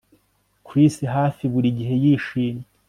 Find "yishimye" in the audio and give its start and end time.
2.03-2.65